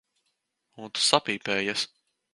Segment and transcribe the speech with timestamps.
[0.85, 1.89] Un tu sapīpējies.